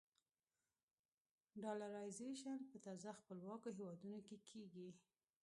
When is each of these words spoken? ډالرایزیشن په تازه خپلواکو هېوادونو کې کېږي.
ډالرایزیشن 1.63 2.59
په 2.69 2.77
تازه 2.85 3.09
خپلواکو 3.19 3.67
هېوادونو 3.77 4.17
کې 4.27 4.37
کېږي. 4.49 4.89